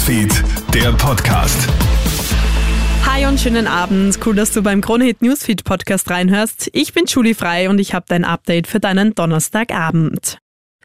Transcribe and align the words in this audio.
Newsfeed, 0.00 0.32
der 0.72 0.92
Podcast. 0.92 1.68
Hi 3.04 3.26
und 3.26 3.38
schönen 3.38 3.66
Abend. 3.66 4.18
Cool, 4.24 4.34
dass 4.34 4.50
du 4.50 4.62
beim 4.62 4.80
Kronehit 4.80 5.20
Newsfeed 5.20 5.62
Podcast 5.62 6.08
reinhörst. 6.08 6.70
Ich 6.72 6.94
bin 6.94 7.04
Julie 7.04 7.34
Frei 7.34 7.68
und 7.68 7.78
ich 7.78 7.92
habe 7.92 8.06
dein 8.08 8.24
Update 8.24 8.66
für 8.66 8.80
deinen 8.80 9.14
Donnerstagabend. 9.14 10.38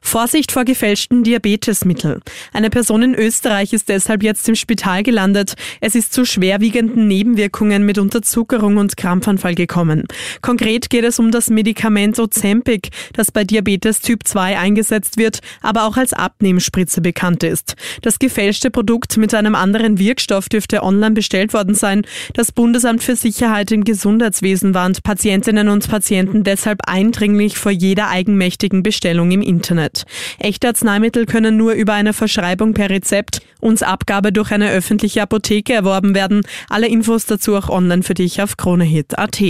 Vorsicht 0.05 0.51
vor 0.51 0.65
gefälschten 0.65 1.23
Diabetesmittel. 1.23 2.21
Eine 2.53 2.69
Person 2.69 3.01
in 3.01 3.15
Österreich 3.15 3.73
ist 3.73 3.89
deshalb 3.89 4.23
jetzt 4.23 4.47
im 4.47 4.55
Spital 4.55 5.03
gelandet. 5.03 5.55
Es 5.81 5.95
ist 5.95 6.13
zu 6.13 6.25
schwerwiegenden 6.25 7.07
Nebenwirkungen 7.07 7.83
mit 7.83 7.97
Unterzuckerung 7.97 8.77
und 8.77 8.97
Krampfanfall 8.97 9.55
gekommen. 9.55 10.05
Konkret 10.41 10.89
geht 10.89 11.03
es 11.03 11.17
um 11.19 11.31
das 11.31 11.49
Medikament 11.49 12.19
Ozempic, 12.19 12.89
das 13.13 13.31
bei 13.31 13.43
Diabetes 13.43 13.99
Typ 13.99 14.25
2 14.25 14.57
eingesetzt 14.59 15.17
wird, 15.17 15.39
aber 15.61 15.85
auch 15.85 15.97
als 15.97 16.13
Abnehmspritze 16.13 17.01
bekannt 17.01 17.43
ist. 17.43 17.75
Das 18.01 18.19
gefälschte 18.19 18.69
Produkt 18.69 19.17
mit 19.17 19.33
einem 19.33 19.55
anderen 19.55 19.97
Wirkstoff 19.97 20.49
dürfte 20.49 20.83
online 20.83 21.15
bestellt 21.15 21.53
worden 21.53 21.73
sein. 21.73 22.05
Das 22.33 22.51
Bundesamt 22.51 23.03
für 23.03 23.15
Sicherheit 23.15 23.71
im 23.71 23.83
Gesundheitswesen 23.83 24.75
warnt 24.75 25.03
Patientinnen 25.03 25.67
und 25.67 25.89
Patienten 25.89 26.43
deshalb 26.43 26.87
eindringlich 26.87 27.57
vor 27.57 27.71
jeder 27.71 28.09
eigenmächtigen 28.09 28.83
Bestellung 28.83 29.31
im 29.31 29.41
Internet. 29.41 29.94
Echte 30.39 30.67
Arzneimittel 30.67 31.25
können 31.25 31.57
nur 31.57 31.73
über 31.73 31.93
eine 31.93 32.13
Verschreibung 32.13 32.73
per 32.73 32.89
Rezept 32.89 33.41
und 33.61 33.81
Abgabe 33.83 34.31
durch 34.31 34.51
eine 34.51 34.71
öffentliche 34.71 35.21
Apotheke 35.21 35.73
erworben 35.73 36.15
werden. 36.15 36.41
Alle 36.69 36.87
Infos 36.87 37.25
dazu 37.25 37.55
auch 37.55 37.69
online 37.69 38.03
für 38.03 38.13
dich 38.13 38.41
auf 38.41 38.57
kronehit.at. 38.57 39.41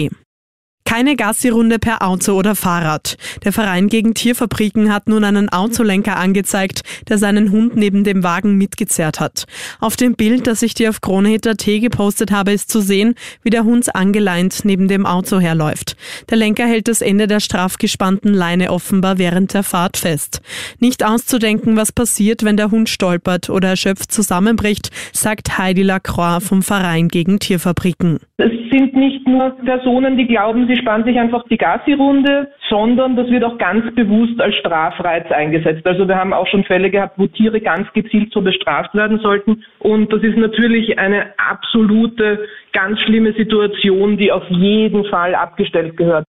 Keine 0.96 1.18
Gassi-Runde 1.18 1.78
per 1.78 2.08
Auto 2.08 2.32
oder 2.40 2.56
Fahrrad. 2.56 3.18
Der 3.44 3.52
Verein 3.52 3.90
gegen 3.90 4.14
Tierfabriken 4.14 4.94
hat 4.94 5.10
nun 5.10 5.26
einen 5.26 5.50
Autolenker 5.50 6.16
angezeigt, 6.16 6.84
der 7.10 7.18
seinen 7.18 7.52
Hund 7.52 7.76
neben 7.76 8.06
dem 8.06 8.24
Wagen 8.24 8.58
mitgezerrt 8.58 9.20
hat. 9.20 9.44
Auf 9.82 9.98
dem 9.98 10.16
Bild, 10.16 10.48
das 10.48 10.62
ich 10.62 10.74
dir 10.74 10.90
auf 10.90 11.02
KroneHit.at 11.02 11.66
gepostet 11.66 12.32
habe, 12.32 12.54
ist 12.54 12.72
zu 12.72 12.80
sehen, 12.80 13.16
wie 13.44 13.50
der 13.50 13.66
Hund 13.66 13.94
angeleint 13.94 14.62
neben 14.64 14.88
dem 14.88 15.06
Auto 15.06 15.42
herläuft. 15.42 15.98
Der 16.30 16.38
Lenker 16.38 16.66
hält 16.66 16.88
das 16.88 17.02
Ende 17.02 17.28
der 17.28 17.42
straff 17.42 17.78
gespannten 17.78 18.34
Leine 18.34 18.72
offenbar 18.72 19.18
während 19.18 19.54
der 19.54 19.64
Fahrt 19.64 19.98
fest. 19.98 20.42
Nicht 20.80 21.04
auszudenken, 21.06 21.76
was 21.76 21.92
passiert, 21.92 22.46
wenn 22.46 22.56
der 22.56 22.72
Hund 22.72 22.88
stolpert 22.88 23.50
oder 23.50 23.68
erschöpft 23.68 24.14
zusammenbricht, 24.14 24.92
sagt 25.12 25.58
Heidi 25.58 25.84
Lacroix 25.84 26.42
vom 26.42 26.64
Verein 26.64 27.10
gegen 27.10 27.40
Tierfabriken. 27.40 28.20
Es 28.38 28.52
sind 28.72 28.94
nicht 28.94 29.28
nur 29.28 29.52
Personen, 29.66 30.18
die 30.18 30.28
glauben, 30.28 30.68
sie 30.68 30.85
spannen 30.86 31.06
sich 31.06 31.20
einfach 31.20 31.44
die 31.50 31.58
Gassi-Runde, 31.58 32.52
sondern 32.70 33.16
das 33.16 33.28
wird 33.32 33.44
auch 33.44 33.58
ganz 33.58 33.84
bewusst 33.96 34.40
als 34.40 34.56
Strafreiz 34.58 35.32
eingesetzt. 35.32 35.86
Also 35.88 36.08
wir 36.08 36.16
haben 36.16 36.32
auch 36.32 36.46
schon 36.48 36.64
Fälle 36.64 36.92
gehabt, 36.92 37.18
wo 37.18 37.26
Tiere 37.26 37.60
ganz 37.60 37.92
gezielt 37.94 38.32
so 38.32 38.42
bestraft 38.42 38.94
werden 38.94 39.20
sollten. 39.20 39.64
Und 39.80 40.14
das 40.14 40.22
ist 40.22 40.38
natürlich 40.38 41.00
eine 41.00 41.34
absolute, 41.38 42.46
ganz 42.72 43.00
schlimme 43.02 43.34
Situation, 43.34 44.18
die 44.18 44.32
auf 44.32 44.48
jeden 44.50 45.06
Fall 45.06 45.34
abgestellt 45.34 45.98
gehört. 45.98 46.26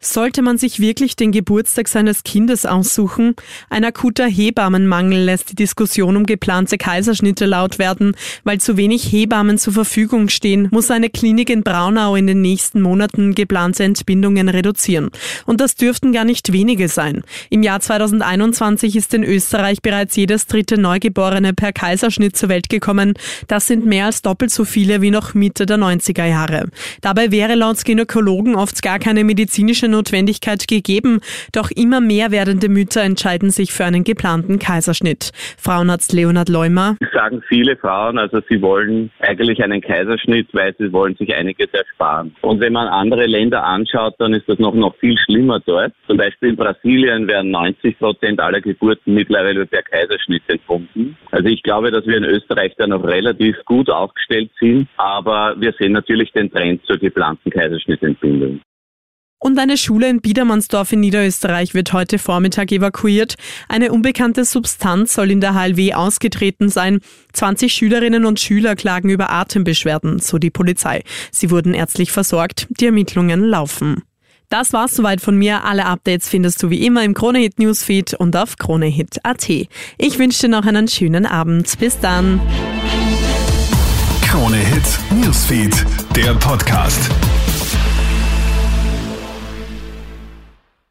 Sollte 0.00 0.42
man 0.42 0.58
sich 0.58 0.80
wirklich 0.80 1.16
den 1.16 1.32
Geburtstag 1.32 1.88
seines 1.88 2.24
Kindes 2.24 2.66
aussuchen? 2.66 3.34
Ein 3.70 3.86
akuter 3.86 4.26
Hebammenmangel 4.26 5.24
lässt 5.24 5.50
die 5.50 5.54
Diskussion 5.54 6.18
um 6.18 6.26
geplante 6.26 6.76
Kaiserschnitte 6.76 7.46
laut 7.46 7.78
werden. 7.78 8.14
Weil 8.44 8.60
zu 8.60 8.76
wenig 8.76 9.10
Hebammen 9.10 9.56
zur 9.56 9.72
Verfügung 9.72 10.28
stehen, 10.28 10.68
muss 10.70 10.90
eine 10.90 11.08
Klinik 11.08 11.48
in 11.48 11.62
Braunau 11.62 12.16
in 12.16 12.26
den 12.26 12.42
nächsten 12.42 12.82
Monaten 12.82 13.34
geplante 13.34 13.82
Entbindungen 13.82 14.50
reduzieren. 14.50 15.08
Und 15.46 15.62
das 15.62 15.74
dürften 15.74 16.12
gar 16.12 16.24
nicht 16.24 16.52
wenige 16.52 16.88
sein. 16.88 17.22
Im 17.48 17.62
Jahr 17.62 17.80
2021 17.80 18.96
ist 18.96 19.14
in 19.14 19.24
Österreich 19.24 19.80
bereits 19.80 20.16
jedes 20.16 20.46
dritte 20.46 20.78
Neugeborene 20.78 21.54
per 21.54 21.72
Kaiserschnitt 21.72 22.36
zur 22.36 22.50
Welt 22.50 22.68
gekommen. 22.68 23.14
Das 23.48 23.66
sind 23.66 23.86
mehr 23.86 24.06
als 24.06 24.20
doppelt 24.20 24.50
so 24.50 24.66
viele 24.66 25.00
wie 25.00 25.10
noch 25.10 25.32
Mitte 25.32 25.64
der 25.64 25.78
90er 25.78 26.26
Jahre. 26.26 26.68
Dabei 27.00 27.30
wäre 27.30 27.54
laut 27.54 27.82
Gynäkologen 27.82 28.54
oft 28.54 28.82
gar 28.82 28.98
keine 28.98 29.24
medizinische 29.24 29.93
Notwendigkeit 29.94 30.66
gegeben, 30.68 31.20
doch 31.52 31.70
immer 31.70 32.00
mehr 32.00 32.30
werdende 32.30 32.68
Mütter 32.68 33.02
entscheiden 33.02 33.50
sich 33.50 33.72
für 33.72 33.84
einen 33.84 34.04
geplanten 34.04 34.58
Kaiserschnitt. 34.58 35.30
Frauenarzt 35.58 36.12
Leonhard 36.12 36.48
Leumer. 36.48 36.96
Sagen 37.12 37.42
viele 37.48 37.76
Frauen, 37.76 38.18
also 38.18 38.40
sie 38.48 38.60
wollen 38.60 39.10
eigentlich 39.20 39.62
einen 39.62 39.80
Kaiserschnitt, 39.80 40.48
weil 40.52 40.74
sie 40.78 40.92
wollen 40.92 41.14
sich 41.16 41.34
einiges 41.34 41.68
ersparen. 41.72 42.34
Und 42.42 42.60
wenn 42.60 42.72
man 42.72 42.88
andere 42.88 43.26
Länder 43.26 43.64
anschaut, 43.64 44.14
dann 44.18 44.34
ist 44.34 44.48
das 44.48 44.58
noch, 44.58 44.74
noch 44.74 44.96
viel 44.96 45.16
schlimmer 45.18 45.60
dort. 45.60 45.92
Zum 46.06 46.16
Beispiel 46.16 46.50
in 46.50 46.56
Brasilien 46.56 47.28
werden 47.28 47.50
90 47.50 47.98
Prozent 47.98 48.40
aller 48.40 48.60
Geburten 48.60 49.14
mittlerweile 49.14 49.66
per 49.66 49.82
Kaiserschnitt 49.82 50.42
entbunden. 50.48 51.16
Also 51.30 51.48
ich 51.48 51.62
glaube, 51.62 51.90
dass 51.90 52.06
wir 52.06 52.16
in 52.16 52.24
Österreich 52.24 52.72
da 52.76 52.86
noch 52.86 53.04
relativ 53.04 53.56
gut 53.64 53.90
aufgestellt 53.90 54.50
sind, 54.60 54.88
aber 54.96 55.54
wir 55.58 55.72
sehen 55.78 55.92
natürlich 55.92 56.32
den 56.32 56.50
Trend 56.50 56.84
zur 56.84 56.98
geplanten 56.98 57.50
Kaiserschnittentbindung. 57.50 58.60
Und 59.44 59.58
eine 59.58 59.76
Schule 59.76 60.08
in 60.08 60.22
Biedermannsdorf 60.22 60.92
in 60.92 61.00
Niederösterreich 61.00 61.74
wird 61.74 61.92
heute 61.92 62.18
Vormittag 62.18 62.72
evakuiert. 62.72 63.34
Eine 63.68 63.92
unbekannte 63.92 64.46
Substanz 64.46 65.12
soll 65.12 65.30
in 65.30 65.42
der 65.42 65.52
HLW 65.52 65.92
ausgetreten 65.92 66.70
sein. 66.70 67.00
20 67.34 67.70
Schülerinnen 67.70 68.24
und 68.24 68.40
Schüler 68.40 68.74
klagen 68.74 69.10
über 69.10 69.30
Atembeschwerden, 69.30 70.18
so 70.18 70.38
die 70.38 70.48
Polizei. 70.48 71.02
Sie 71.30 71.50
wurden 71.50 71.74
ärztlich 71.74 72.10
versorgt. 72.10 72.68
Die 72.70 72.86
Ermittlungen 72.86 73.44
laufen. 73.44 74.00
Das 74.48 74.72
war's 74.72 74.96
soweit 74.96 75.20
von 75.20 75.36
mir. 75.36 75.62
Alle 75.64 75.84
Updates 75.84 76.26
findest 76.26 76.62
du 76.62 76.70
wie 76.70 76.86
immer 76.86 77.04
im 77.04 77.12
Kronehit 77.12 77.58
Newsfeed 77.58 78.14
und 78.14 78.34
auf 78.36 78.56
kronehit.at. 78.56 79.50
Ich 79.98 80.18
wünsche 80.18 80.40
dir 80.40 80.48
noch 80.48 80.64
einen 80.64 80.88
schönen 80.88 81.26
Abend. 81.26 81.78
Bis 81.78 82.00
dann. 82.00 82.40
Kronehit 84.22 85.00
Newsfeed, 85.22 85.84
der 86.16 86.32
Podcast. 86.36 87.10